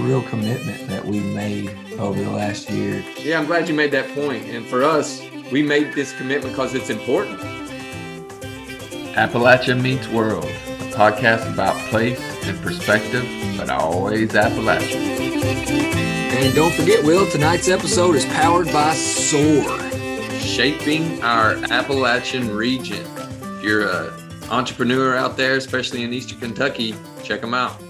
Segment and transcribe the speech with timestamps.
[0.00, 3.04] Real commitment that we made over the last year.
[3.18, 4.44] Yeah, I'm glad you made that point.
[4.46, 5.22] And for us,
[5.52, 7.40] we made this commitment because it's important.
[9.14, 14.96] Appalachia Meets World, a podcast about place and perspective, but always Appalachia.
[16.32, 19.78] And don't forget, Will, tonight's episode is powered by SOAR.
[20.38, 23.04] Shaping our Appalachian region.
[23.42, 24.12] If you're an
[24.50, 27.80] entrepreneur out there, especially in Eastern Kentucky, check them out.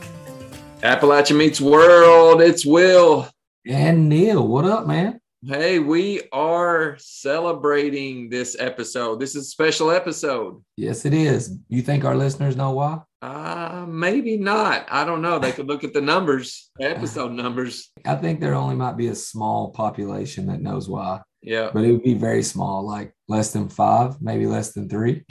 [0.83, 3.29] Appalachia Meets World, it's Will.
[3.67, 5.21] And Neil, what up, man?
[5.47, 9.21] Hey, we are celebrating this episode.
[9.21, 10.65] This is a special episode.
[10.79, 11.59] Yes, it is.
[11.69, 13.01] You think our listeners know why?
[13.21, 14.87] Uh, maybe not.
[14.91, 15.39] I don't know.
[15.39, 17.91] They could look at the numbers, episode numbers.
[18.07, 21.21] I think there only might be a small population that knows why.
[21.43, 21.69] Yeah.
[21.75, 25.25] But it would be very small, like less than five, maybe less than three.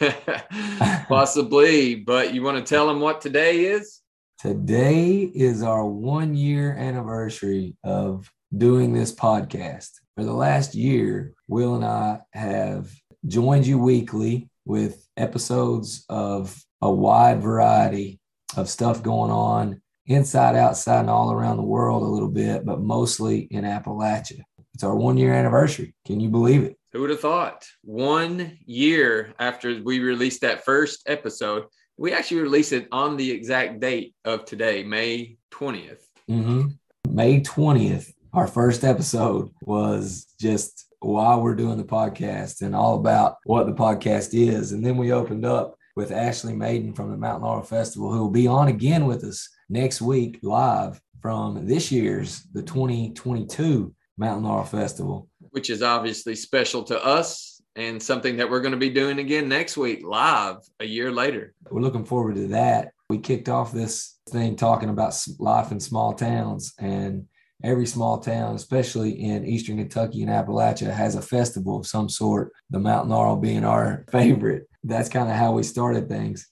[1.08, 1.94] Possibly.
[1.94, 4.00] But you want to tell them what today is?
[4.46, 9.90] Today is our one year anniversary of doing this podcast.
[10.14, 12.88] For the last year, Will and I have
[13.26, 18.20] joined you weekly with episodes of a wide variety
[18.56, 22.80] of stuff going on inside, outside, and all around the world a little bit, but
[22.80, 24.42] mostly in Appalachia.
[24.74, 25.92] It's our one year anniversary.
[26.06, 26.76] Can you believe it?
[26.92, 27.66] Who would have thought?
[27.82, 31.64] One year after we released that first episode,
[31.96, 36.02] we actually released it on the exact date of today, May 20th.
[36.30, 36.68] Mm-hmm.
[37.08, 43.36] May 20th, our first episode was just why we're doing the podcast and all about
[43.44, 44.72] what the podcast is.
[44.72, 48.30] And then we opened up with Ashley Maiden from the Mountain Laurel Festival, who will
[48.30, 54.64] be on again with us next week live from this year's, the 2022 Mountain Laurel
[54.64, 55.28] Festival.
[55.50, 59.48] Which is obviously special to us and something that we're going to be doing again
[59.48, 61.54] next week live a year later.
[61.70, 62.92] We're looking forward to that.
[63.10, 67.26] We kicked off this thing talking about life in small towns and
[67.62, 72.52] every small town, especially in Eastern Kentucky and Appalachia, has a festival of some sort,
[72.70, 74.68] the Mountain Laurel being our favorite.
[74.82, 76.48] That's kind of how we started things.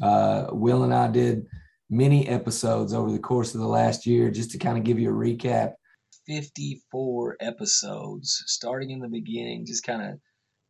[0.00, 1.46] Uh, Will and I did
[1.88, 5.10] many episodes over the course of the last year just to kind of give you
[5.10, 5.72] a recap.
[6.26, 10.18] 54 episodes, starting in the beginning, just kind of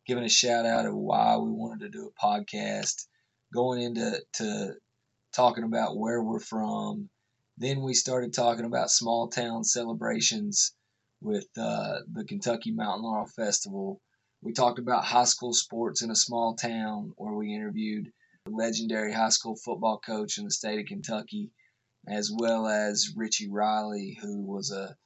[0.07, 3.07] giving a shout out of why we wanted to do a podcast,
[3.53, 4.75] going into to
[5.35, 7.09] talking about where we're from,
[7.59, 10.75] then we started talking about small town celebrations
[11.21, 14.01] with uh, the Kentucky Mountain Laurel Festival.
[14.43, 18.13] We talked about high school sports in a small town where we interviewed
[18.47, 21.51] a legendary high school football coach in the state of Kentucky,
[22.07, 24.97] as well as Richie Riley, who was a,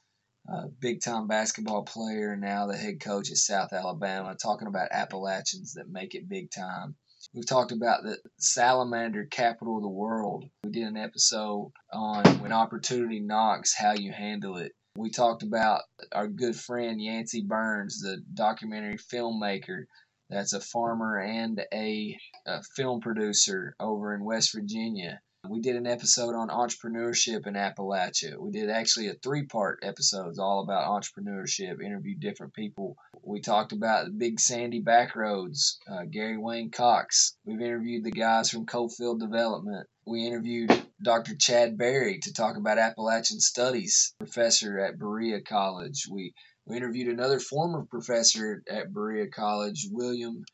[0.80, 5.88] big time basketball player now the head coach at South Alabama, talking about Appalachians that
[5.88, 6.96] make it big time.
[7.34, 10.46] We've talked about the salamander capital of the world.
[10.64, 14.72] We did an episode on when opportunity knocks, how you handle it.
[14.96, 19.84] We talked about our good friend Yancey Burns, the documentary filmmaker
[20.30, 25.20] that's a farmer and a, a film producer over in West Virginia.
[25.48, 28.36] We did an episode on entrepreneurship in Appalachia.
[28.36, 32.98] We did actually a three part episode all about entrepreneurship, interviewed different people.
[33.22, 37.36] We talked about the big sandy back roads, uh, Gary Wayne Cox.
[37.44, 39.88] We've interviewed the guys from Coalfield Development.
[40.06, 40.70] We interviewed
[41.02, 41.34] Dr.
[41.34, 46.06] Chad Berry to talk about Appalachian Studies, professor at Berea College.
[46.10, 46.34] We,
[46.66, 50.44] we interviewed another former professor at Berea College, William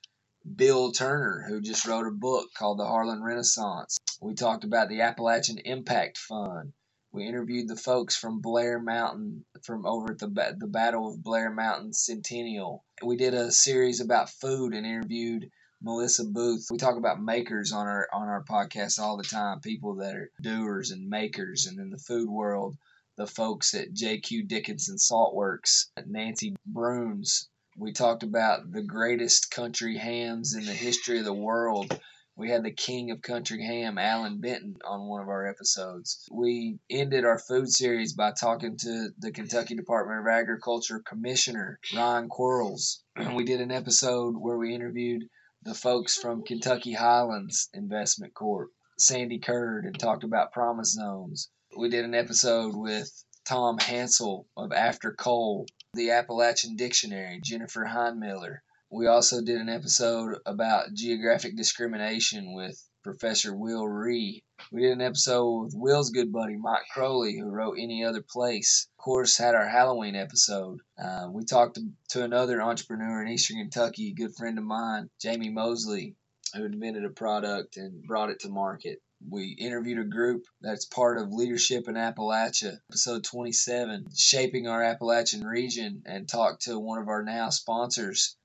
[0.54, 3.98] Bill Turner, who just wrote a book called The Harlan Renaissance.
[4.20, 6.72] We talked about the Appalachian Impact Fund.
[7.10, 10.28] We interviewed the folks from Blair Mountain, from over at the
[10.58, 12.84] the Battle of Blair Mountain Centennial.
[13.02, 15.50] We did a series about food and interviewed
[15.82, 16.68] Melissa Booth.
[16.70, 19.60] We talk about makers on our on our podcast all the time.
[19.60, 22.76] People that are doers and makers, and in the food world,
[23.16, 27.48] the folks at JQ Dickinson Saltworks, Nancy Bruns.
[27.78, 32.00] We talked about the greatest country hams in the history of the world
[32.34, 36.26] We had the king of country ham, Allan Benton, on one of our episodes.
[36.30, 42.28] We ended our food series by talking to the Kentucky Department of Agriculture Commissioner, Ryan
[42.28, 43.02] Quarles.
[43.34, 45.24] We did an episode where we interviewed
[45.62, 51.50] the folks from Kentucky Highlands Investment Corp, Sandy Curd, and talked about promise zones.
[51.76, 53.10] We did an episode with
[53.46, 58.58] Tom Hansell of After Coal, the Appalachian Dictionary, Jennifer Heinmiller,
[58.90, 64.44] we also did an episode about geographic discrimination with Professor Will Ree.
[64.70, 68.88] We did an episode with Will's good buddy Mike Croley, who wrote Any Other Place.
[68.98, 70.80] Of course, had our Halloween episode.
[71.02, 75.10] Uh, we talked to, to another entrepreneur in Eastern Kentucky, a good friend of mine,
[75.20, 76.14] Jamie Mosley,
[76.54, 79.00] who invented a product and brought it to market.
[79.26, 85.44] We interviewed a group that's part of Leadership in Appalachia, episode 27, shaping our Appalachian
[85.44, 88.36] region, and talked to one of our now sponsors,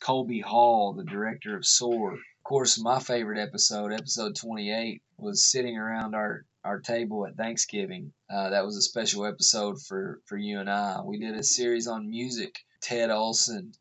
[0.00, 2.14] Colby Hall, the director of SOAR.
[2.14, 8.12] Of course, my favorite episode, episode 28, was sitting around our, our table at Thanksgiving.
[8.28, 11.02] Uh, that was a special episode for, for you and I.
[11.02, 13.72] We did a series on music Ted Olson,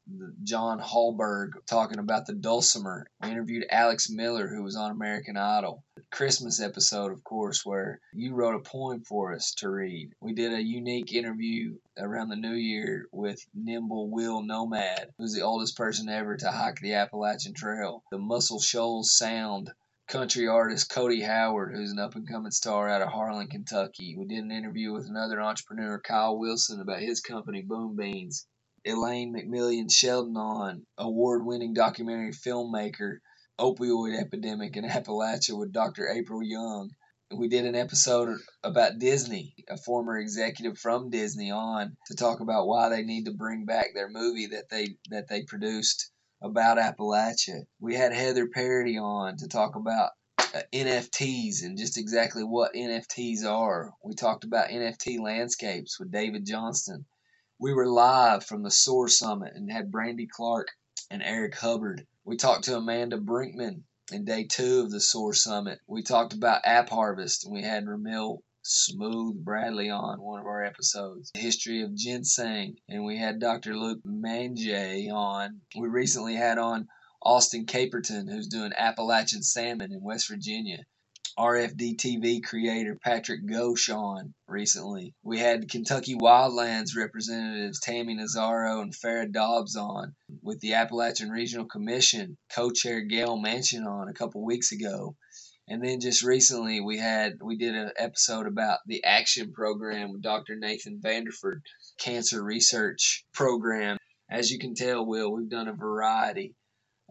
[0.41, 3.05] John Hallberg talking about the dulcimer.
[3.21, 5.83] We interviewed Alex Miller, who was on American Idol.
[6.09, 10.15] Christmas episode, of course, where you wrote a poem for us to read.
[10.21, 15.43] We did a unique interview around the new year with Nimble Will Nomad, who's the
[15.43, 18.03] oldest person ever to hike the Appalachian Trail.
[18.09, 19.71] The Muscle Shoals Sound
[20.07, 24.15] country artist Cody Howard, who's an up and coming star out of Harlan, Kentucky.
[24.17, 28.47] We did an interview with another entrepreneur, Kyle Wilson, about his company, Boom Beans.
[28.87, 33.17] Elaine McMillion Sheldon on, award winning documentary filmmaker,
[33.57, 36.07] opioid epidemic in Appalachia with Dr.
[36.07, 36.91] April Young.
[37.35, 42.67] We did an episode about Disney, a former executive from Disney on to talk about
[42.67, 47.65] why they need to bring back their movie that they that they produced about Appalachia.
[47.79, 53.45] We had Heather Parody on to talk about uh, NFTs and just exactly what NFTs
[53.45, 53.93] are.
[54.03, 57.07] We talked about NFT landscapes with David Johnston
[57.57, 60.67] we were live from the SOAR Summit and had Brandy Clark
[61.09, 62.05] and Eric Hubbard.
[62.25, 65.79] We talked to Amanda Brinkman in day two of the SOAR Summit.
[65.87, 70.65] We talked about App Harvest and we had Ramil Smooth Bradley on one of our
[70.65, 71.31] episodes.
[71.33, 73.77] The history of ginseng, and we had Dr.
[73.77, 75.61] Luke Manget on.
[75.77, 76.87] We recently had on
[77.21, 80.85] Austin Caperton, who's doing Appalachian salmon in West Virginia.
[81.37, 85.13] RFD TV creator Patrick Gottsch on recently.
[85.21, 91.65] We had Kentucky Wildlands representatives Tammy Nazaro and Farah Dobbs on with the Appalachian Regional
[91.65, 95.17] Commission co-chair Gayle Manchin on a couple weeks ago.
[95.67, 100.21] And then just recently we had we did an episode about the action program with
[100.21, 100.55] Dr.
[100.55, 101.63] Nathan Vanderford
[101.99, 103.97] cancer research program.
[104.29, 106.55] As you can tell, Will, we've done a variety,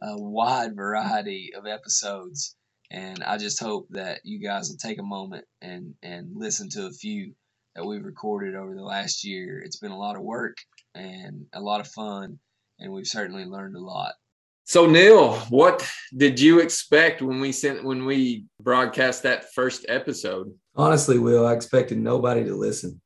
[0.00, 2.56] a wide variety of episodes
[2.90, 6.86] and I just hope that you guys will take a moment and, and listen to
[6.86, 7.34] a few
[7.74, 9.60] that we've recorded over the last year.
[9.60, 10.56] It's been a lot of work
[10.94, 12.38] and a lot of fun,
[12.78, 14.14] and we've certainly learned a lot.
[14.66, 15.86] So Neil, what
[16.16, 20.52] did you expect when we sent when we broadcast that first episode?
[20.74, 23.00] Honestly, Will, I expected nobody to listen.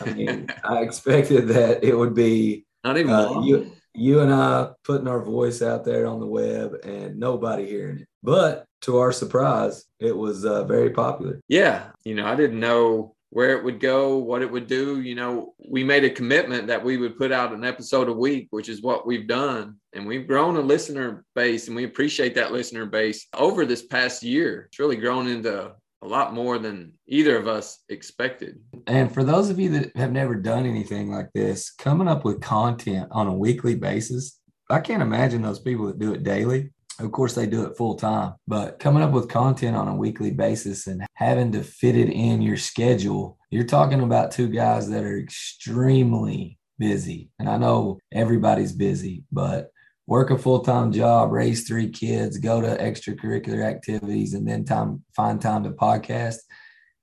[0.00, 4.70] I mean, I expected that it would be not even uh, you, you and I
[4.84, 8.08] putting our voice out there on the web and nobody hearing it.
[8.22, 11.40] But to our surprise, it was uh, very popular.
[11.48, 11.90] Yeah.
[12.04, 15.00] You know, I didn't know where it would go, what it would do.
[15.00, 18.48] You know, we made a commitment that we would put out an episode a week,
[18.50, 19.76] which is what we've done.
[19.94, 24.22] And we've grown a listener base and we appreciate that listener base over this past
[24.22, 24.66] year.
[24.68, 28.60] It's really grown into a lot more than either of us expected.
[28.86, 32.42] And for those of you that have never done anything like this, coming up with
[32.42, 36.70] content on a weekly basis, I can't imagine those people that do it daily.
[36.98, 40.30] Of course, they do it full time, but coming up with content on a weekly
[40.30, 45.02] basis and having to fit it in your schedule, you're talking about two guys that
[45.02, 47.30] are extremely busy.
[47.38, 49.70] And I know everybody's busy, but
[50.06, 55.40] work a full-time job, raise three kids, go to extracurricular activities, and then time find
[55.40, 56.36] time to podcast.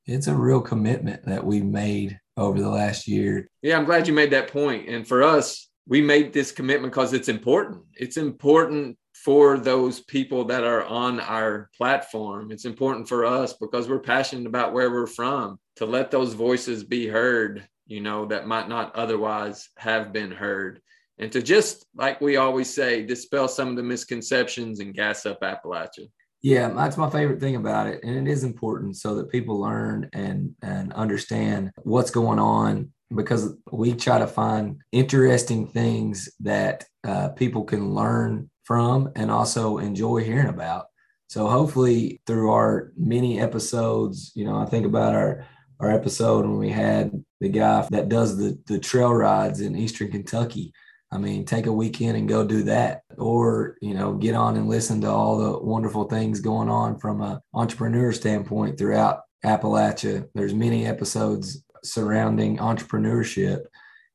[0.05, 3.49] It's a real commitment that we made over the last year.
[3.61, 4.87] Yeah, I'm glad you made that point.
[4.87, 7.83] And for us, we made this commitment because it's important.
[7.95, 12.51] It's important for those people that are on our platform.
[12.51, 16.85] It's important for us because we're passionate about where we're from to let those voices
[16.85, 20.81] be heard, you know, that might not otherwise have been heard.
[21.17, 25.41] And to just, like we always say, dispel some of the misconceptions and gas up
[25.41, 26.07] Appalachia.
[26.41, 28.01] Yeah, that's my favorite thing about it.
[28.03, 33.53] And it is important so that people learn and, and understand what's going on because
[33.69, 40.23] we try to find interesting things that uh, people can learn from and also enjoy
[40.23, 40.89] hearing about.
[41.27, 45.47] So hopefully through our many episodes, you know, I think about our
[45.79, 50.11] our episode when we had the guy that does the the trail rides in Eastern
[50.11, 50.71] Kentucky.
[51.11, 54.69] I mean, take a weekend and go do that, or you know, get on and
[54.69, 60.29] listen to all the wonderful things going on from a entrepreneur standpoint throughout Appalachia.
[60.35, 63.61] There's many episodes surrounding entrepreneurship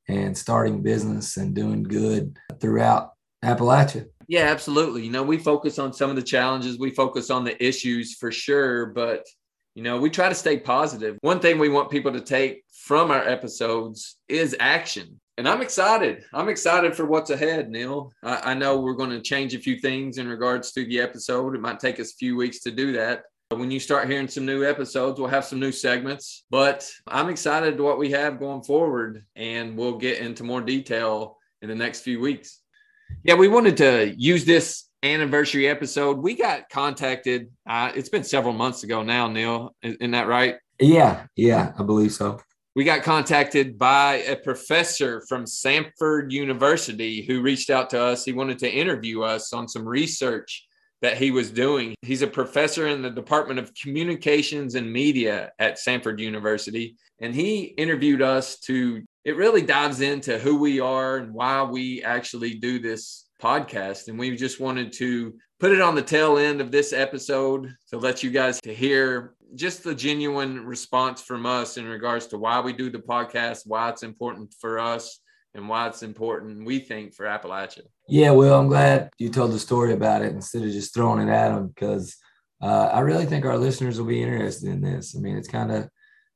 [0.09, 4.07] and starting business and doing good throughout Appalachia.
[4.29, 5.05] Yeah, absolutely.
[5.05, 8.33] You know, we focus on some of the challenges, we focus on the issues for
[8.33, 9.27] sure, but
[9.75, 11.19] you know, we try to stay positive.
[11.23, 15.21] One thing we want people to take from our episodes is action.
[15.37, 16.25] And I'm excited.
[16.33, 18.13] I'm excited for what's ahead, Neil.
[18.23, 21.57] I, I know we're going to change a few things in regards to the episode.
[21.57, 23.25] It might take us a few weeks to do that.
[23.51, 26.45] When you start hearing some new episodes, we'll have some new segments.
[26.51, 31.37] But I'm excited to what we have going forward, and we'll get into more detail
[31.63, 32.61] in the next few weeks.
[33.23, 36.19] Yeah, we wanted to use this anniversary episode.
[36.19, 37.51] We got contacted.
[37.69, 39.75] Uh, it's been several months ago now, Neil.
[39.83, 40.57] Isn't that right?
[40.81, 42.41] Yeah, yeah, I believe so.
[42.75, 48.25] We got contacted by a professor from Samford University who reached out to us.
[48.25, 50.67] He wanted to interview us on some research
[51.01, 51.95] that he was doing.
[52.03, 56.97] He's a professor in the Department of Communications and Media at Samford University.
[57.21, 62.03] And he interviewed us to, it really dives into who we are and why we
[62.03, 64.09] actually do this podcast.
[64.09, 67.99] And we just wanted to put it on the tail end of this episode to
[67.99, 72.61] let you guys to hear just the genuine response from us in regards to why
[72.61, 75.21] we do the podcast, why it's important for us,
[75.55, 77.83] and why it's important, we think, for Appalachia.
[78.09, 81.33] Yeah, well, I'm glad you told the story about it instead of just throwing it
[81.33, 82.17] at them because
[82.61, 85.15] uh, I really think our listeners will be interested in this.
[85.17, 85.89] I mean, it's kind of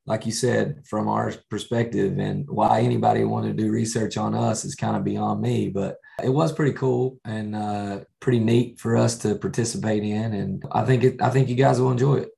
[0.09, 4.65] like you said, from our perspective, and why anybody wanted to do research on us
[4.65, 5.69] is kind of beyond me.
[5.69, 10.63] But it was pretty cool and uh, pretty neat for us to participate in, and
[10.71, 11.21] I think it.
[11.21, 12.29] I think you guys will enjoy it.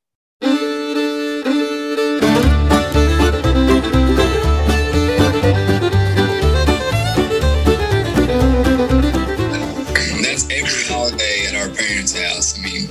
[10.21, 12.59] That's every holiday at our parents' house.
[12.59, 12.89] I mean,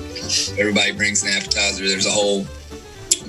[0.58, 1.86] everybody brings an appetizer.
[1.86, 2.46] There's a whole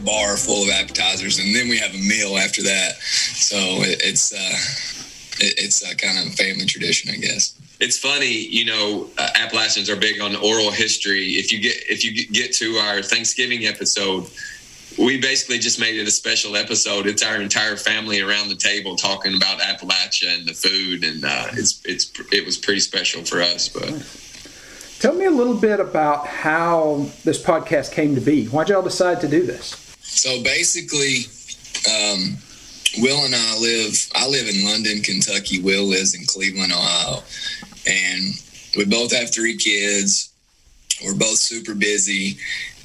[0.03, 2.95] bar full of appetizers, and then we have a meal after that.
[3.01, 7.57] So it, it's uh, it, it's a kind of family tradition, I guess.
[7.79, 11.31] It's funny, you know, uh, Appalachians are big on oral history.
[11.31, 14.29] If you get if you get to our Thanksgiving episode,
[14.99, 17.07] we basically just made it a special episode.
[17.07, 21.47] It's our entire family around the table talking about Appalachia and the food, and uh,
[21.53, 23.67] it's it's it was pretty special for us.
[23.67, 23.89] But
[25.01, 28.45] Tell me a little bit about how this podcast came to be.
[28.45, 29.80] Why'd y'all decide to do this?
[30.13, 31.25] So basically,
[31.89, 32.37] um,
[32.99, 33.95] Will and I live.
[34.13, 35.61] I live in London, Kentucky.
[35.61, 37.23] Will lives in Cleveland, Ohio,
[37.87, 38.33] and
[38.77, 40.33] we both have three kids.
[41.03, 42.37] We're both super busy,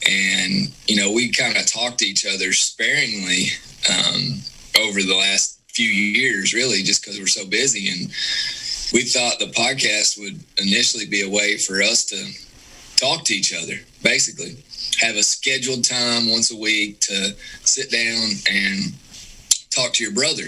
[0.09, 3.49] and you know we kind of talk to each other sparingly
[3.91, 4.41] um,
[4.81, 8.11] over the last few years, really, just because we're so busy and
[8.95, 12.17] we thought the podcast would initially be a way for us to
[12.97, 14.57] talk to each other, basically
[15.01, 18.95] have a scheduled time once a week to sit down and
[19.71, 20.45] talk to your brother.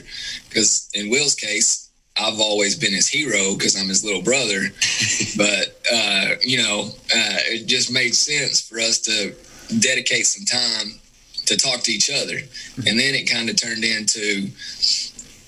[0.48, 4.60] Because in Will's case, I've always been his hero because I'm his little brother.
[5.36, 9.34] but, uh, you know, uh, it just made sense for us to
[9.78, 10.98] dedicate some time
[11.46, 12.38] to talk to each other.
[12.86, 14.48] And then it kind of turned into,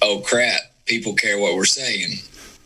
[0.03, 2.19] oh crap, people care what we're saying.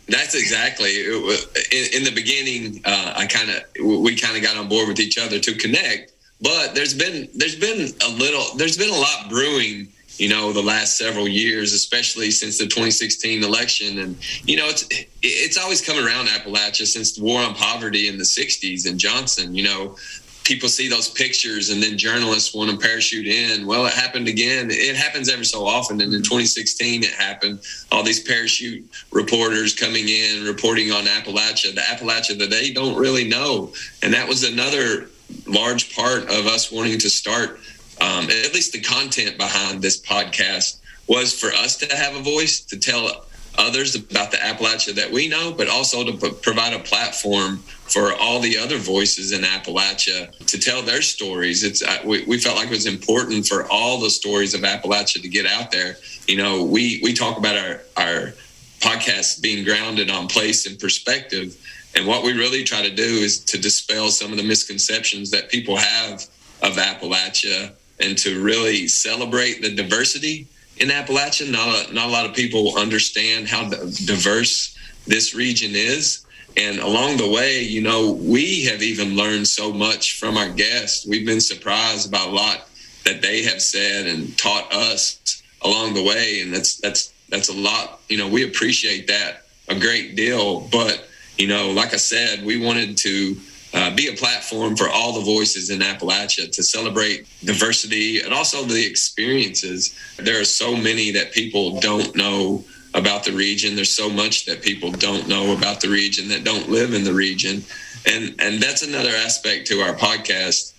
[0.09, 2.83] That's exactly in, in the beginning.
[2.85, 6.13] Uh, I kind of we kind of got on board with each other to connect,
[6.45, 10.63] but there's been there's been a little there's been a lot brewing you know the
[10.63, 14.87] last several years especially since the 2016 election and you know it's
[15.23, 19.55] it's always come around appalachia since the war on poverty in the 60s and johnson
[19.55, 19.97] you know
[20.45, 23.67] people see those pictures and then journalists want to parachute in.
[23.67, 24.69] Well, it happened again.
[24.71, 26.03] It happens every so often.
[26.03, 26.37] And in mm-hmm.
[26.37, 27.61] 2016, it happened.
[27.91, 33.27] All these parachute reporters coming in, reporting on Appalachia, the Appalachia that they don't really
[33.27, 33.73] know.
[34.03, 35.09] And that was another
[35.47, 37.61] large part of us wanting to start,
[38.01, 42.61] um, at least the content behind this podcast was for us to have a voice
[42.61, 43.25] to tell
[43.57, 48.41] others about the Appalachia that we know, but also to provide a platform for all
[48.41, 51.63] the other voices in Appalachia to tell their stories.
[51.63, 55.23] It's uh, we, we felt like it was important for all the stories of Appalachia
[55.23, 55.97] to get out there.
[56.27, 58.35] You know, we we talk about our our
[58.81, 61.57] podcast being grounded on place and perspective,
[61.95, 65.49] and what we really try to do is to dispel some of the misconceptions that
[65.49, 66.27] people have
[66.63, 70.47] of Appalachia and to really celebrate the diversity
[70.79, 71.51] in Appalachia.
[71.51, 76.25] Not a, not a lot of people understand how diverse this region is.
[76.57, 81.07] And along the way, you know, we have even learned so much from our guests.
[81.07, 82.69] We've been surprised about a lot
[83.05, 86.41] that they have said and taught us along the way.
[86.41, 90.61] And that's, that's, that's a lot, you know, we appreciate that a great deal.
[90.61, 93.37] But, you know, like I said, we wanted to
[93.75, 98.63] uh, be a platform for all the voices in Appalachia to celebrate diversity and also
[98.63, 99.99] the experiences.
[100.17, 102.65] There are so many that people don't know
[102.95, 103.75] about the region.
[103.75, 107.13] There's so much that people don't know about the region that don't live in the
[107.13, 107.65] region,
[108.07, 110.73] and and that's another aspect to our podcast.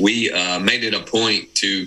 [0.00, 1.86] We uh, made it a point to,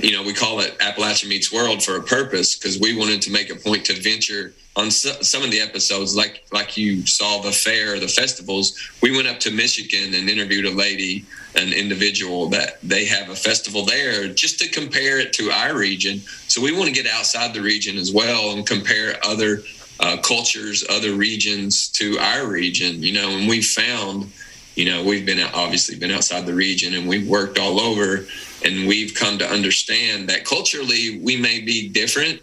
[0.00, 3.30] you know, we call it Appalachia Meets World for a purpose because we wanted to
[3.30, 7.50] make a point to venture on some of the episodes, like like you saw the
[7.50, 11.24] fair, the festivals, we went up to Michigan and interviewed a lady,
[11.56, 16.20] an individual that they have a festival there, just to compare it to our region.
[16.46, 19.62] So we want to get outside the region as well and compare other
[19.98, 23.02] uh, cultures, other regions to our region.
[23.02, 24.30] You know, and we found,
[24.76, 28.26] you know, we've been obviously been outside the region and we've worked all over,
[28.64, 32.40] and we've come to understand that culturally we may be different,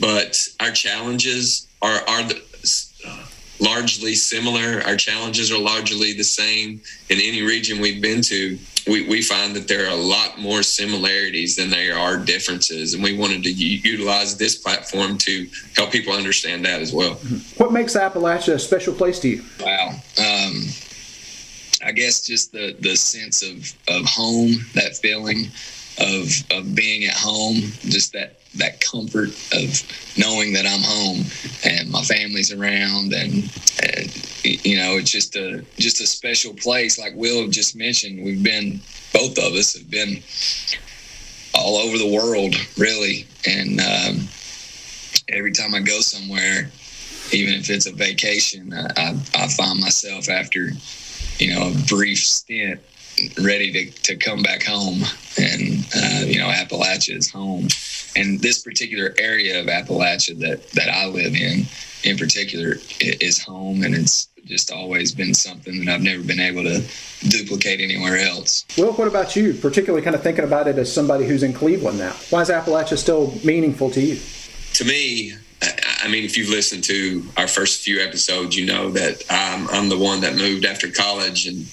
[0.00, 2.42] but our challenges are are the,
[3.06, 3.24] uh,
[3.60, 4.82] largely similar.
[4.84, 8.58] Our challenges are largely the same in any region we've been to.
[8.86, 13.02] We, we find that there are a lot more similarities than there are differences, and
[13.02, 15.46] we wanted to u- utilize this platform to
[15.76, 17.14] help people understand that as well.
[17.58, 19.44] What makes Appalachia a special place to you?
[19.60, 19.90] Wow.
[20.18, 20.68] Um,
[21.84, 25.46] I guess just the, the sense of, of home, that feeling
[26.00, 31.24] of, of being at home, just that that comfort of knowing that I'm home
[31.64, 33.44] and my family's around and,
[33.82, 36.98] and, you know it's just a just a special place.
[36.98, 38.80] Like Will just mentioned we've been
[39.12, 40.22] both of us have been
[41.54, 43.26] all over the world really.
[43.46, 44.28] And um,
[45.28, 46.70] every time I go somewhere
[47.32, 50.70] even if it's a vacation I, I, I find myself after
[51.38, 52.80] you know a brief stint
[53.42, 55.02] ready to, to come back home
[55.38, 57.68] and uh, you know Appalachia is home
[58.18, 61.66] and this particular area of Appalachia that that I live in,
[62.04, 66.64] in particular, is home, and it's just always been something that I've never been able
[66.64, 66.82] to
[67.28, 68.64] duplicate anywhere else.
[68.76, 69.54] Well, what about you?
[69.54, 72.14] Particularly, kind of thinking about it as somebody who's in Cleveland now.
[72.30, 74.18] Why is Appalachia still meaningful to you?
[74.74, 75.34] To me,
[76.00, 79.88] I mean, if you've listened to our first few episodes, you know that I'm, I'm
[79.88, 81.66] the one that moved after college and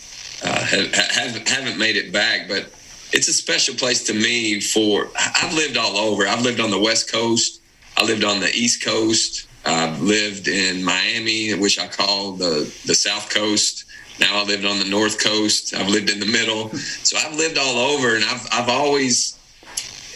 [0.44, 2.68] uh, have, haven't haven't made it back, but
[3.12, 6.28] it's a special place to me for I've lived all over.
[6.28, 7.62] I've lived on the West Coast.
[7.98, 9.48] I lived on the East Coast.
[9.66, 13.86] I've lived in Miami, which I call the the South Coast.
[14.20, 15.74] Now I lived on the North Coast.
[15.74, 16.70] I've lived in the middle.
[17.04, 19.40] So I've lived all over and I've I've always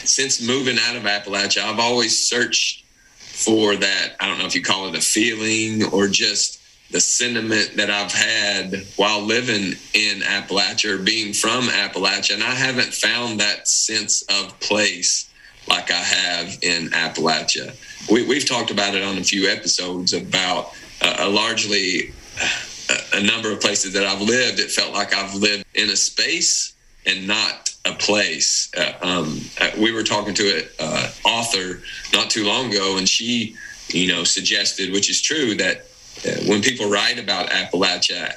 [0.06, 2.79] since moving out of Appalachia, I've always searched
[3.40, 6.60] for that, I don't know if you call it a feeling or just
[6.92, 12.34] the sentiment that I've had while living in Appalachia or being from Appalachia.
[12.34, 15.32] And I haven't found that sense of place
[15.70, 17.76] like I have in Appalachia.
[18.12, 22.12] We, have talked about it on a few episodes about uh, a largely
[22.90, 24.60] a, a number of places that I've lived.
[24.60, 26.74] It felt like I've lived in a space
[27.06, 28.72] and not a place.
[28.78, 31.82] Uh, um, uh, we were talking to an uh, author
[32.14, 33.56] not too long ago, and she,
[33.88, 35.86] you know, suggested, which is true, that
[36.48, 38.36] when people write about Appalachia,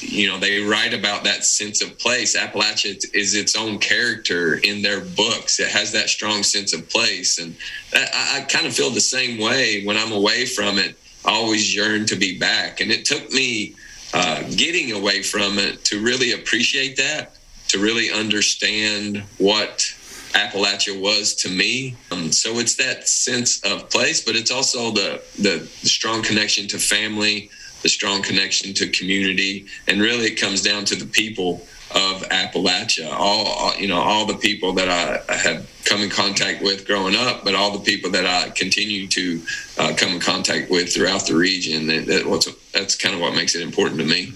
[0.00, 2.36] you know, they write about that sense of place.
[2.36, 5.60] Appalachia is its own character in their books.
[5.60, 7.38] It has that strong sense of place.
[7.38, 7.56] And
[7.94, 10.98] I, I kind of feel the same way when I'm away from it.
[11.24, 12.80] I always yearn to be back.
[12.80, 13.74] And it took me
[14.12, 17.36] uh, getting away from it to really appreciate that,
[17.72, 19.94] to really understand what
[20.32, 21.96] Appalachia was to me.
[22.10, 26.78] Um, so it's that sense of place, but it's also the, the strong connection to
[26.78, 27.50] family,
[27.82, 33.10] the strong connection to community, and really it comes down to the people of Appalachia.
[33.10, 37.16] All, you know, all the people that I, I, have come in contact with growing
[37.16, 39.42] up, but all the people that I continue to
[39.78, 41.86] uh, come in contact with throughout the region.
[41.86, 44.32] That, that that's kind of what makes it important to me.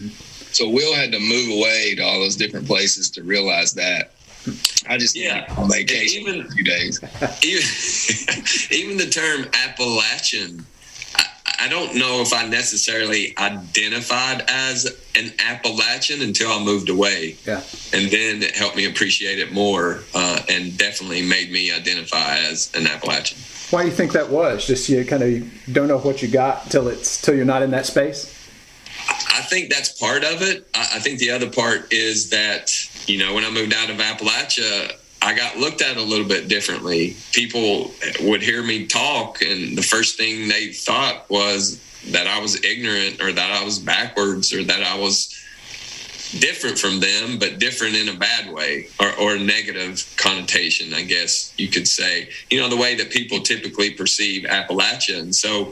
[0.52, 4.12] So Will had to move away to all those different places to realize that
[4.88, 7.00] I just yeah on vacation even, for a few days.
[7.42, 7.64] Even,
[8.70, 10.64] even the term Appalachian,
[11.16, 11.24] I,
[11.62, 14.84] I, don't know if I necessarily identified as
[15.16, 17.36] an Appalachian until I moved away.
[17.44, 22.38] Yeah, and then it helped me appreciate it more, uh, and definitely made me identify
[22.38, 23.38] as an Appalachian.
[23.70, 24.66] Why do you think that was?
[24.66, 27.72] Just you kind of don't know what you got till it's till you're not in
[27.72, 28.35] that space.
[29.36, 30.66] I think that's part of it.
[30.74, 32.72] I think the other part is that
[33.06, 36.26] you know, when I moved out of Appalachia, I, I got looked at a little
[36.26, 37.16] bit differently.
[37.32, 42.62] People would hear me talk, and the first thing they thought was that I was
[42.64, 45.34] ignorant or that I was backwards or that I was
[46.38, 51.52] different from them, but different in a bad way or, or negative connotation, I guess
[51.56, 52.28] you could say.
[52.50, 55.20] You know, the way that people typically perceive Appalachia.
[55.20, 55.70] And so,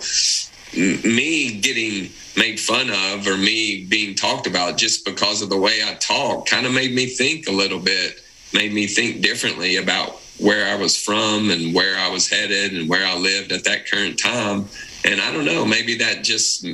[0.72, 5.82] me getting made fun of or me being talked about just because of the way
[5.84, 8.20] I talk kind of made me think a little bit,
[8.52, 12.88] made me think differently about where I was from and where I was headed and
[12.88, 14.66] where I lived at that current time.
[15.04, 16.66] And I don't know, maybe that just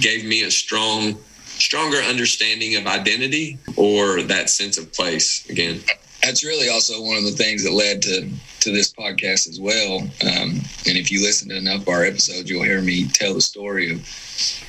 [0.00, 1.18] gave me a strong
[1.56, 5.80] stronger understanding of identity or that sense of place again
[6.24, 8.28] that's really also one of the things that led to
[8.60, 10.00] to this podcast as well.
[10.00, 13.40] Um, and if you listen to enough of our episodes you'll hear me tell the
[13.40, 14.00] story of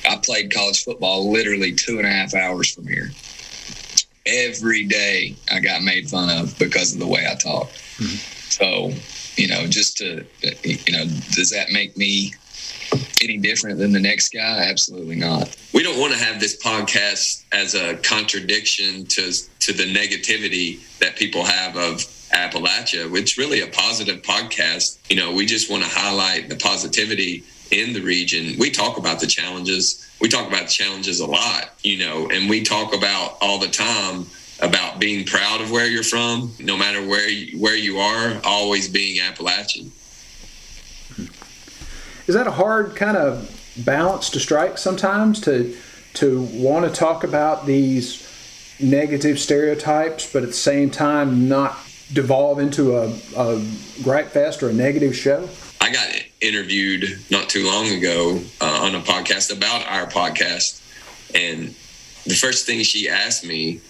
[0.08, 3.10] i played college football literally two and a half hours from here.
[4.26, 8.16] Every day i got made fun of because of the way i talk mm-hmm.
[8.50, 8.92] so
[9.40, 10.24] you know just to
[10.62, 12.32] you know does that make me
[13.22, 14.68] any different than the next guy?
[14.68, 15.56] Absolutely not.
[15.72, 21.16] We don't want to have this podcast as a contradiction to to the negativity that
[21.16, 21.98] people have of
[22.34, 23.14] Appalachia.
[23.16, 24.98] It's really a positive podcast.
[25.08, 28.56] You know, we just want to highlight the positivity in the region.
[28.58, 30.02] We talk about the challenges.
[30.20, 33.68] We talk about the challenges a lot, you know, and we talk about all the
[33.68, 34.26] time
[34.60, 38.88] about being proud of where you're from, no matter where you, where you are, always
[38.88, 39.92] being Appalachian.
[42.26, 43.50] Is that a hard kind of
[43.84, 45.76] balance to strike sometimes to
[46.14, 48.26] to want to talk about these
[48.80, 51.76] negative stereotypes, but at the same time not
[52.12, 53.66] devolve into a, a
[54.02, 55.48] gripe fest or a negative show?
[55.80, 56.08] I got
[56.40, 60.80] interviewed not too long ago uh, on a podcast about our podcast,
[61.34, 61.74] and
[62.24, 63.80] the first thing she asked me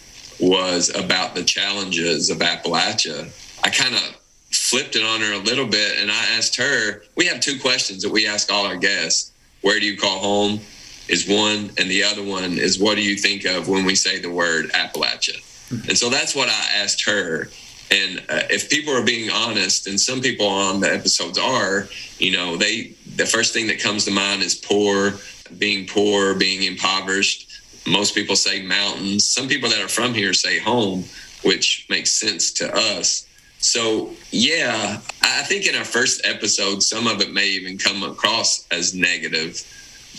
[0.40, 3.30] was about the challenges of Appalachia.
[3.64, 4.16] I kind of
[4.56, 8.02] flipped it on her a little bit and I asked her, we have two questions
[8.02, 9.32] that we ask all our guests.
[9.62, 10.60] Where do you call home?
[11.08, 14.18] Is one, and the other one is what do you think of when we say
[14.18, 15.38] the word Appalachia?
[15.68, 15.90] Mm-hmm.
[15.90, 17.48] And so that's what I asked her.
[17.90, 21.88] And uh, if people are being honest, and some people on the episodes are,
[22.18, 25.14] you know, they the first thing that comes to mind is poor,
[25.58, 27.50] being poor, being impoverished.
[27.86, 29.26] Most people say mountains.
[29.26, 31.04] Some people that are from here say home,
[31.44, 33.25] which makes sense to us.
[33.66, 38.64] So, yeah, I think in our first episode, some of it may even come across
[38.70, 39.60] as negative,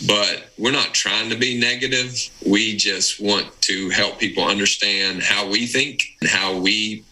[0.06, 2.14] but we're not trying to be negative.
[2.46, 7.04] We just want to help people understand how we think and how we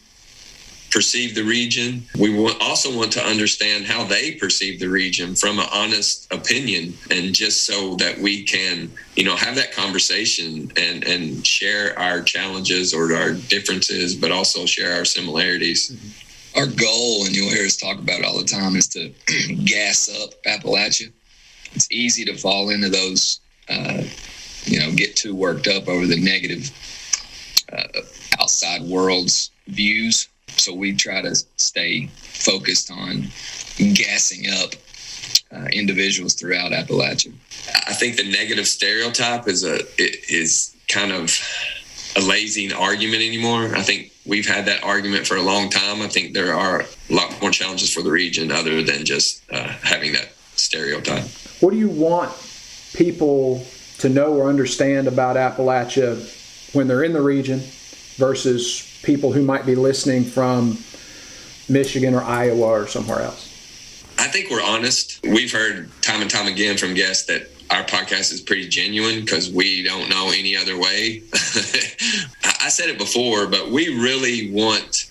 [0.90, 2.02] perceive the region.
[2.18, 7.34] We also want to understand how they perceive the region from an honest opinion, and
[7.34, 12.92] just so that we can, you know, have that conversation and and share our challenges
[12.92, 15.90] or our differences, but also share our similarities.
[15.90, 16.24] Mm-hmm
[16.56, 19.12] our goal, and you'll hear us talk about it all the time, is to
[19.64, 21.12] gas up Appalachia.
[21.72, 24.02] It's easy to fall into those, uh,
[24.64, 26.70] you know, get too worked up over the negative
[27.72, 28.00] uh,
[28.40, 30.28] outside world's views.
[30.48, 33.26] So we try to stay focused on
[33.94, 34.72] gassing up
[35.52, 37.34] uh, individuals throughout Appalachia.
[37.86, 41.38] I think the negative stereotype is a is kind of
[42.16, 43.76] a lazy argument anymore.
[43.76, 46.00] I think we've had that argument for a long time.
[46.00, 49.68] I think there are a lot more challenges for the region other than just uh,
[49.82, 51.24] having that stereotype.
[51.60, 52.32] What do you want
[52.94, 53.64] people
[53.98, 57.60] to know or understand about Appalachia when they're in the region
[58.16, 60.78] versus people who might be listening from
[61.68, 64.04] Michigan or Iowa or somewhere else?
[64.18, 65.20] I think we're honest.
[65.22, 69.50] We've heard time and time again from guests that our podcast is pretty genuine because
[69.50, 71.22] we don't know any other way.
[71.34, 75.10] I said it before, but we really want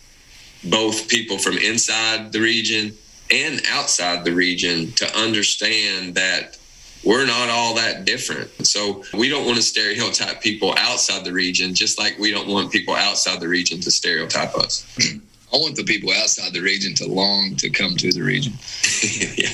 [0.64, 2.94] both people from inside the region
[3.32, 6.58] and outside the region to understand that
[7.04, 8.50] we're not all that different.
[8.66, 12.72] So we don't want to stereotype people outside the region, just like we don't want
[12.72, 14.86] people outside the region to stereotype us.
[15.54, 18.54] I want the people outside the region to long to come to the region.
[19.04, 19.50] yeah,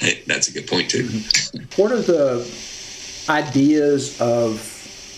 [0.00, 1.08] hey, that's a good point too.
[1.76, 2.50] what are the
[3.28, 4.70] ideas of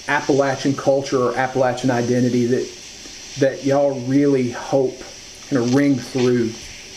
[0.09, 2.73] Appalachian culture or Appalachian identity that
[3.39, 4.99] that y'all really hope
[5.49, 6.51] kind of ring through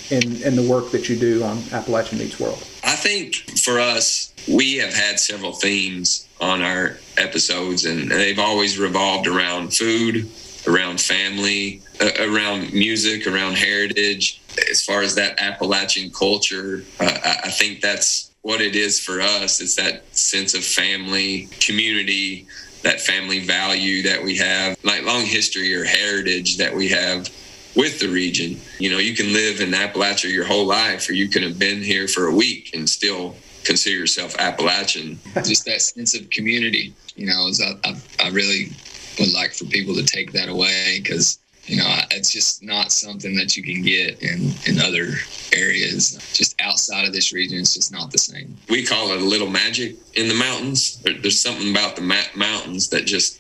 [0.10, 2.64] in, in the work that you do on Appalachian Meets World?
[2.84, 8.80] I think for us, we have had several themes on our episodes, and they've always
[8.80, 10.30] revolved around food,
[10.68, 14.42] around family, uh, around music, around heritage.
[14.70, 19.62] As far as that Appalachian culture, uh, I think that's what it is for us.
[19.62, 22.48] It's that sense of family, community,
[22.84, 27.30] that family value that we have, like long history or heritage that we have
[27.76, 28.60] with the region.
[28.80, 31.82] You know, you can live in Appalachia your whole life, or you can have been
[31.82, 35.20] here for a week and still consider yourself Appalachian.
[35.36, 38.72] Just that sense of community, you know, is I, I, I really
[39.18, 43.36] would like for people to take that away because you know it's just not something
[43.36, 45.14] that you can get in in other
[45.54, 46.20] areas.
[46.34, 48.56] Just outside of this region it's just not the same.
[48.70, 51.02] We call it a little magic in the mountains.
[51.04, 52.02] There's something about the
[52.36, 53.40] mountains that just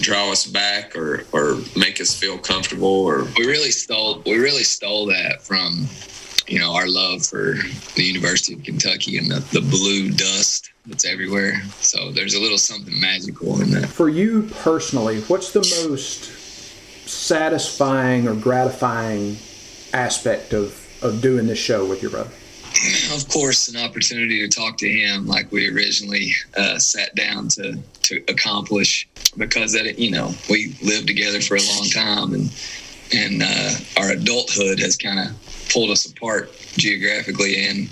[0.00, 4.62] draw us back or or make us feel comfortable or we really stole we really
[4.62, 5.88] stole that from
[6.48, 7.54] you know our love for
[7.94, 12.58] the university of kentucky and the, the blue dust that's everywhere so there's a little
[12.58, 16.38] something magical in that for you personally what's the most
[17.08, 19.36] satisfying or gratifying
[19.92, 22.30] aspect of, of doing this show with your brother?
[23.14, 27.78] Of course, an opportunity to talk to him like we originally uh, sat down to,
[28.02, 32.50] to accomplish because that you know we lived together for a long time and
[33.12, 37.88] and uh, our adulthood has kind of pulled us apart geographically and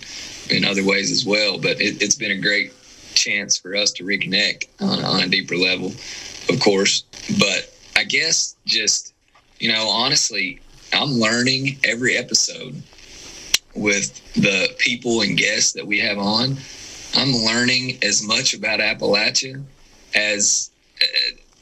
[0.51, 1.59] in other ways as well.
[1.59, 2.73] But it, has been a great
[3.15, 5.93] chance for us to reconnect on, on a deeper level,
[6.49, 7.05] of course.
[7.39, 9.15] But I guess just,
[9.59, 10.61] you know, honestly,
[10.93, 12.83] I'm learning every episode
[13.75, 16.57] with the people and guests that we have on.
[17.15, 19.63] I'm learning as much about Appalachia
[20.15, 20.71] as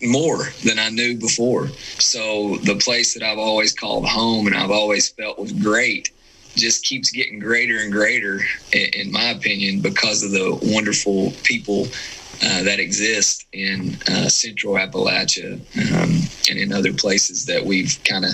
[0.03, 1.69] more than I knew before.
[1.99, 6.11] So the place that I've always called home and I've always felt was great
[6.57, 8.41] just keeps getting greater and greater,
[8.73, 11.89] in my opinion, because of the wonderful people
[12.43, 15.55] uh, that exist in uh, central Appalachia
[15.95, 18.31] um, and in other places that we've kind of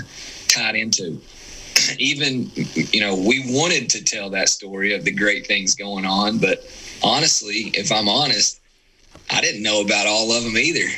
[0.49, 1.21] tied into.
[1.99, 2.51] Even,
[2.93, 6.63] you know, we wanted to tell that story of the great things going on, but
[7.03, 8.61] honestly, if I'm honest,
[9.31, 10.89] I didn't know about all of them either.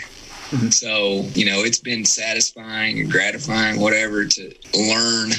[0.53, 0.69] Mm-hmm.
[0.69, 5.31] So, you know, it's been satisfying and gratifying, whatever, to learn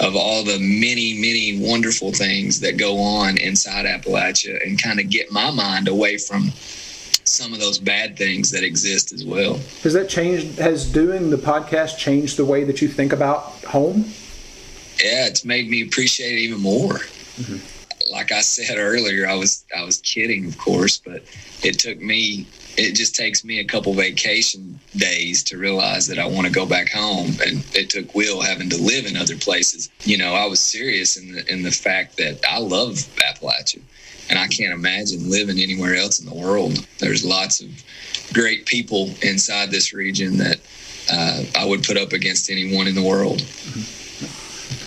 [0.00, 5.08] of all the many, many wonderful things that go on inside Appalachia and kind of
[5.08, 6.52] get my mind away from
[7.24, 9.58] some of those bad things that exist as well.
[9.82, 10.58] Has that changed?
[10.58, 14.04] Has doing the podcast changed the way that you think about home?
[15.02, 16.94] Yeah, it's made me appreciate it even more.
[16.94, 18.12] Mm-hmm.
[18.12, 21.22] Like I said earlier, I was I was kidding, of course, but
[21.62, 22.46] it took me.
[22.76, 26.66] It just takes me a couple vacation days to realize that I want to go
[26.66, 29.90] back home, and it took Will having to live in other places.
[30.04, 33.82] You know, I was serious in the in the fact that I love Appalachia
[34.30, 36.86] and I can't imagine living anywhere else in the world.
[36.98, 37.68] There's lots of
[38.32, 40.60] great people inside this region that
[41.12, 43.44] uh, I would put up against anyone in the world.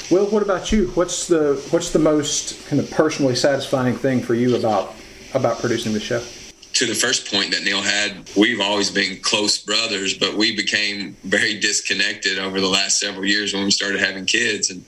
[0.10, 0.88] Well, what about you?
[0.92, 4.94] What's the what's the most kind of personally satisfying thing for you about
[5.34, 6.24] about producing the show?
[6.74, 11.16] To the first point that Neil had, we've always been close brothers, but we became
[11.24, 14.72] very disconnected over the last several years when we started having kids.
[14.72, 14.84] And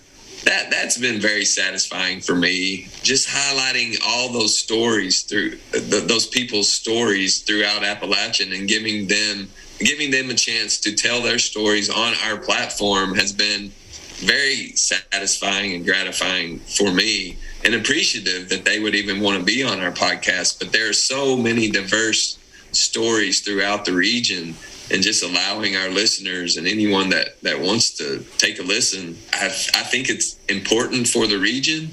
[0.45, 2.87] that that's been very satisfying for me.
[3.03, 10.09] Just highlighting all those stories through those people's stories throughout Appalachian and giving them giving
[10.11, 13.71] them a chance to tell their stories on our platform has been
[14.17, 19.63] very satisfying and gratifying for me and appreciative that they would even want to be
[19.63, 20.59] on our podcast.
[20.59, 22.37] But there are so many diverse
[22.71, 24.55] stories throughout the region
[24.91, 29.45] and just allowing our listeners and anyone that that wants to take a listen I,
[29.45, 31.89] I think it's important for the region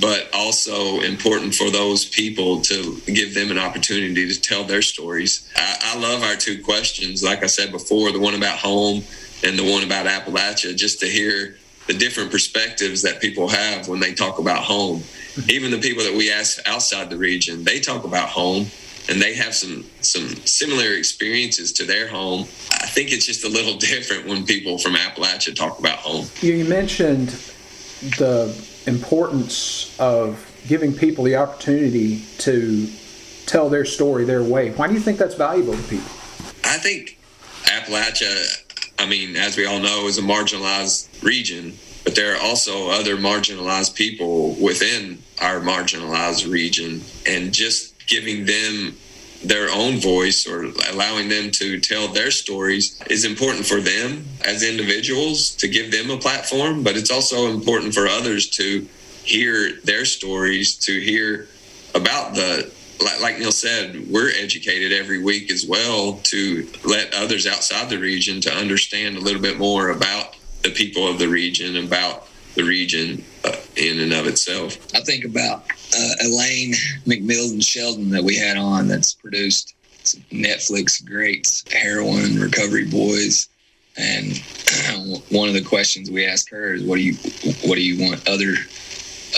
[0.00, 5.48] but also important for those people to give them an opportunity to tell their stories.
[5.56, 7.22] I, I love our two questions.
[7.22, 9.04] Like i said before the one about home
[9.44, 14.00] and the one about appalachia just to hear the different perspectives that people have when
[14.00, 15.50] they talk about home mm-hmm.
[15.50, 18.66] even the people that we ask outside the region they talk about home
[19.08, 22.42] and they have some some similar experiences to their home.
[22.72, 26.26] I think it's just a little different when people from Appalachia talk about home.
[26.40, 27.28] You mentioned
[28.18, 28.54] the
[28.86, 32.88] importance of giving people the opportunity to
[33.46, 34.70] tell their story their way.
[34.72, 36.08] Why do you think that's valuable to people?
[36.64, 37.18] I think
[37.64, 38.63] Appalachia,
[39.04, 43.18] I mean, as we all know, is a marginalized region, but there are also other
[43.18, 47.02] marginalized people within our marginalized region.
[47.26, 48.96] And just giving them
[49.44, 54.62] their own voice or allowing them to tell their stories is important for them as
[54.62, 58.88] individuals to give them a platform, but it's also important for others to
[59.22, 61.46] hear their stories, to hear
[61.94, 62.72] about the
[63.04, 67.98] like, like Neil said, we're educated every week as well to let others outside the
[67.98, 72.64] region to understand a little bit more about the people of the region, about the
[72.64, 74.78] region uh, in and of itself.
[74.94, 75.64] I think about
[75.96, 76.74] uh, Elaine
[77.06, 79.74] McMillion Sheldon that we had on that's produced
[80.32, 83.48] Netflix greats, Heroin, Recovery Boys,
[83.96, 84.36] And
[85.30, 87.14] one of the questions we ask her is, "What do you
[87.62, 88.54] what do you want other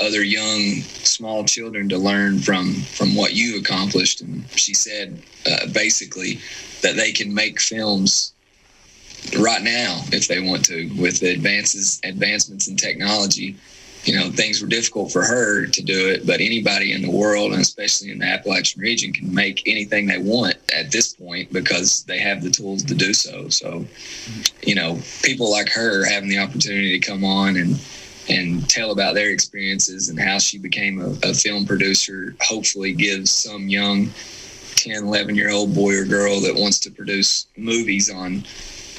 [0.02, 5.66] other young small children to learn from from what you accomplished?" And she said, uh,
[5.72, 6.40] basically,
[6.82, 8.32] that they can make films
[9.38, 13.56] right now if they want to with the advances advancements in technology
[14.04, 17.52] you know things were difficult for her to do it but anybody in the world
[17.52, 22.04] and especially in the appalachian region can make anything they want at this point because
[22.04, 23.84] they have the tools to do so so
[24.62, 27.76] you know people like her having the opportunity to come on and
[28.28, 33.30] and tell about their experiences and how she became a, a film producer hopefully gives
[33.30, 34.10] some young
[34.76, 38.44] 10 11 year old boy or girl that wants to produce movies on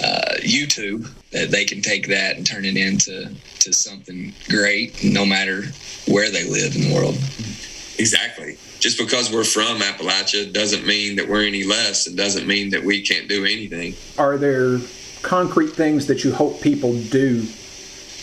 [0.04, 5.26] uh, YouTube that they can take that and turn it into to something great, no
[5.26, 5.64] matter
[6.08, 7.16] where they live in the world.
[8.00, 8.58] Exactly.
[8.80, 12.06] Just because we're from Appalachia doesn't mean that we're any less.
[12.06, 13.96] It doesn't mean that we can't do anything.
[14.20, 14.80] Are there
[15.24, 17.48] concrete things that you hope people do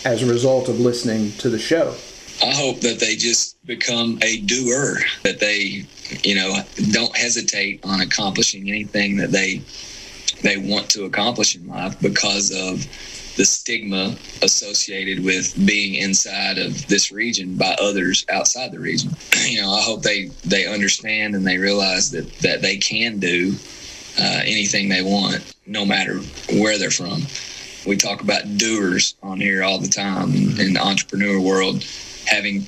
[0.05, 1.95] as a result of listening to the show?
[2.43, 5.85] I hope that they just become a doer, that they,
[6.23, 9.63] you know, don't hesitate on accomplishing anything that they
[10.43, 12.85] they want to accomplish in life because of
[13.37, 19.11] the stigma associated with being inside of this region by others outside the region.
[19.45, 23.55] You know, I hope they they understand and they realize that that they can do
[24.19, 26.19] uh, anything they want, no matter
[26.59, 27.23] where they're from.
[27.87, 31.85] We talk about doers on here all the time in, the entrepreneur world.
[32.27, 32.65] Having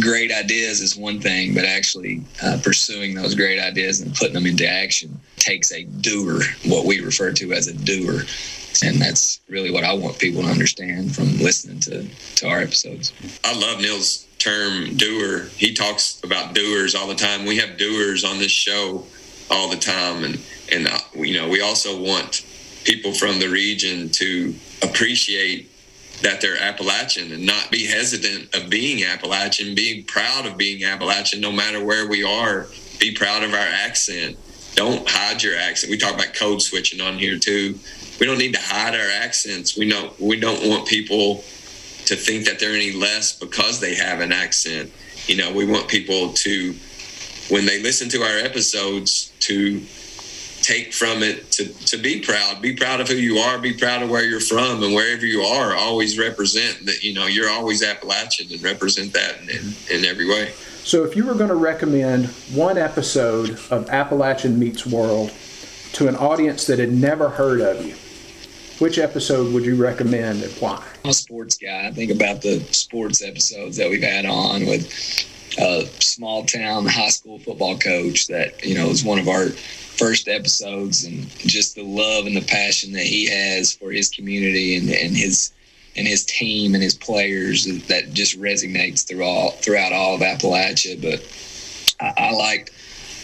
[0.00, 4.46] great ideas is one thing, but actually uh, pursuing those great ideas and putting them
[4.46, 8.22] into action takes a doer, what we refer to as a doer.
[8.84, 13.12] And that's really what I want people to understand from listening to, to our episodes.
[13.44, 15.48] I love Neil's term doer.
[15.56, 17.46] He talks about doers all the time.
[17.46, 19.04] We have doers on this show
[19.50, 20.22] all the time.
[20.22, 22.44] And, and uh, you know, we also want
[22.88, 25.70] people from the region to appreciate
[26.22, 31.40] that they're Appalachian and not be hesitant of being Appalachian, being proud of being Appalachian
[31.40, 32.66] no matter where we are.
[32.98, 34.36] Be proud of our accent
[34.78, 35.90] don't hide your accent.
[35.90, 37.76] We talk about code switching on here too.
[38.20, 39.76] We don't need to hide our accents.
[39.76, 41.38] We know we don't want people
[42.06, 44.92] to think that they're any less because they have an accent.
[45.26, 46.76] You know, we want people to
[47.50, 49.82] when they listen to our episodes to
[50.62, 54.02] take from it to, to be proud be proud of who you are be proud
[54.02, 57.82] of where you're from and wherever you are always represent that you know you're always
[57.82, 60.52] appalachian and represent that in, in, in every way
[60.88, 65.30] so, if you were going to recommend one episode of Appalachian Meets World
[65.92, 67.94] to an audience that had never heard of you,
[68.82, 70.82] which episode would you recommend and why?
[71.04, 71.86] I'm a sports guy.
[71.86, 74.86] I think about the sports episodes that we've had on with
[75.58, 79.48] a small town high school football coach that, you know, was one of our
[79.98, 84.76] first episodes and just the love and the passion that he has for his community
[84.76, 85.52] and, and his
[85.96, 91.00] and his team and his players that just resonates through all throughout all of Appalachia.
[91.02, 91.26] But
[92.00, 92.70] I, I liked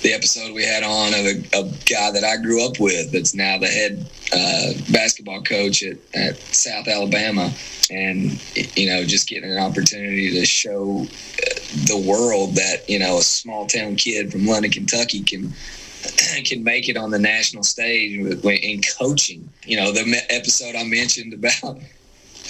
[0.03, 3.35] the episode we had on of a, a, guy that I grew up with that's
[3.35, 7.51] now the head uh, basketball coach at, at, South Alabama.
[7.91, 8.39] And,
[8.77, 11.07] you know, just getting an opportunity to show
[11.87, 15.55] the world that, you know, a small town kid from London, Kentucky can
[16.45, 19.49] can make it on the national stage in coaching.
[19.65, 21.79] You know, the episode I mentioned about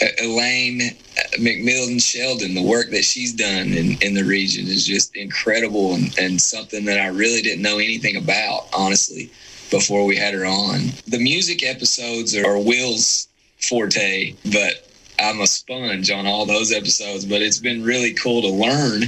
[0.03, 4.85] uh, Elaine uh, McMillion Sheldon, the work that she's done in, in the region is
[4.87, 9.31] just incredible and, and something that I really didn't know anything about, honestly,
[9.71, 10.93] before we had her on.
[11.07, 17.25] The music episodes are Will's forte, but I'm a sponge on all those episodes.
[17.25, 19.03] But it's been really cool to learn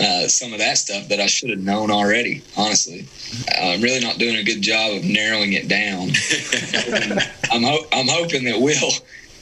[0.00, 3.06] uh, some of that stuff that I should have known already, honestly.
[3.60, 6.10] I'm really not doing a good job of narrowing it down.
[7.50, 8.90] I'm, ho- I'm hoping that Will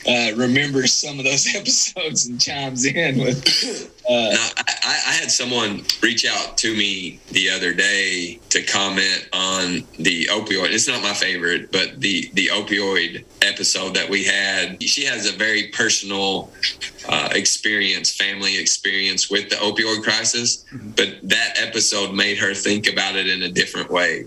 [0.06, 3.92] uh, remembers some of those episodes and chimes in with.
[4.08, 9.28] Uh, now, I, I, had someone reach out to me the other day to comment
[9.32, 10.72] on the opioid.
[10.72, 14.80] It's not my favorite, but the the opioid episode that we had.
[14.82, 16.52] She has a very personal
[17.08, 20.90] uh, experience, family experience with the opioid crisis, mm-hmm.
[20.90, 24.26] but that episode made her think about it in a different way.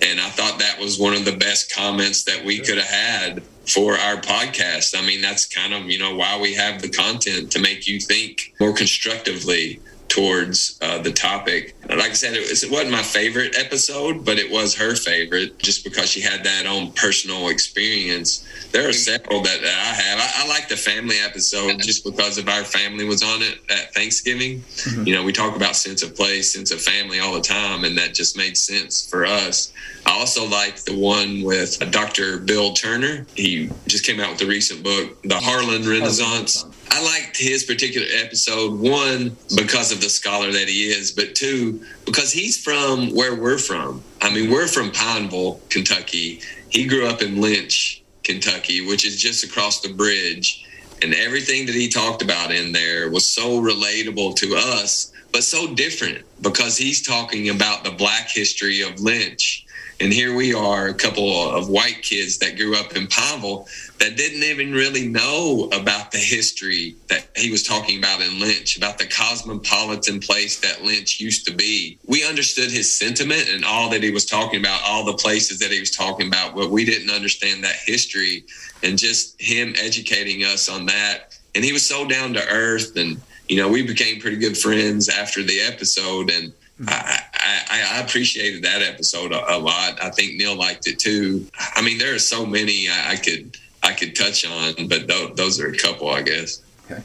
[0.00, 3.42] And I thought that was one of the best comments that we could have had
[3.68, 4.98] for our podcast.
[4.98, 8.00] I mean, that's kind of, you know, why we have the content to make you
[8.00, 11.76] think more constructively towards uh, the topic.
[11.88, 15.58] Like I said, it, was, it wasn't my favorite episode, but it was her favorite
[15.58, 18.46] just because she had that own personal experience.
[18.72, 20.18] There are several that, that I have.
[20.18, 23.94] I, I, like the family episode just because of our family was on it at
[23.94, 24.60] Thanksgiving.
[24.60, 25.06] Mm-hmm.
[25.06, 27.96] You know, we talk about sense of place, sense of family all the time, and
[27.98, 29.72] that just made sense for us.
[30.06, 32.38] I also like the one with Dr.
[32.38, 33.26] Bill Turner.
[33.34, 36.64] He just came out with a recent book, The Harlan Renaissance.
[36.90, 41.84] I liked his particular episode, one, because of the scholar that he is, but two,
[42.04, 44.02] because he's from where we're from.
[44.22, 46.40] I mean, we're from Pineville, Kentucky.
[46.70, 50.66] He grew up in Lynch, Kentucky, which is just across the bridge.
[51.02, 55.74] And everything that he talked about in there was so relatable to us, but so
[55.74, 59.66] different because he's talking about the black history of Lynch
[60.00, 63.66] and here we are, a couple of white kids that grew up in Pineville
[63.98, 68.76] that didn't even really know about the history that he was talking about in Lynch,
[68.76, 71.98] about the cosmopolitan place that Lynch used to be.
[72.06, 75.72] We understood his sentiment and all that he was talking about, all the places that
[75.72, 78.44] he was talking about, but we didn't understand that history
[78.84, 81.36] and just him educating us on that.
[81.56, 85.08] And he was so down to earth and you know, we became pretty good friends
[85.08, 86.52] after the episode and
[86.86, 90.02] I, I, I, appreciated that episode a, a, lot.
[90.02, 91.46] I think Neil liked it too.
[91.74, 95.34] I mean, there are so many I, I could I could touch on, but th-
[95.34, 96.62] those are a couple, I guess.
[96.84, 97.02] Okay.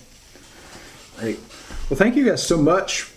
[1.20, 1.38] Hey,
[1.90, 3.10] well, thank you guys so much.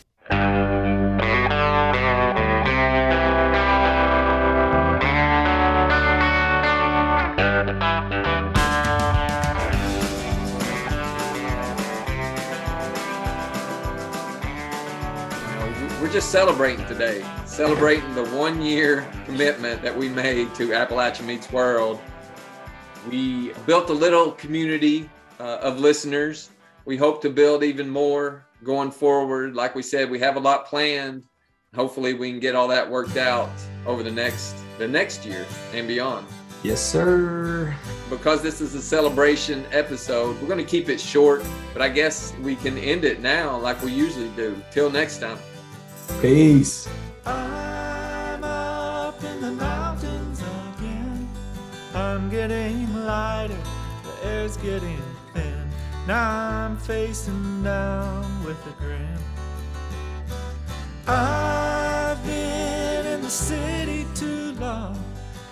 [16.17, 22.01] Just celebrating today, celebrating the one year commitment that we made to Appalachian Meets World.
[23.11, 26.49] We built a little community uh, of listeners.
[26.87, 29.55] We hope to build even more going forward.
[29.55, 31.25] Like we said, we have a lot planned.
[31.75, 33.51] Hopefully, we can get all that worked out
[33.85, 35.45] over the next the next year
[35.75, 36.27] and beyond.
[36.63, 37.77] Yes, sir.
[38.09, 41.45] Because this is a celebration episode, we're going to keep it short,
[41.75, 44.57] but I guess we can end it now like we usually do.
[44.71, 45.37] Till next time.
[46.21, 46.89] Peace.
[47.25, 51.29] I'm up in the mountains again.
[51.95, 53.57] I'm getting lighter,
[54.03, 55.03] the air's getting
[55.35, 55.71] thin.
[56.07, 59.19] Now I'm facing down with a grin.
[61.07, 64.99] I've been in the city too long.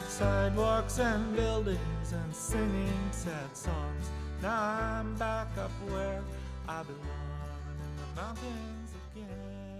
[0.09, 4.11] Sidewalks and buildings and singing sad songs.
[4.43, 6.23] Now I'm back up where
[6.69, 8.74] I belong in the mountains.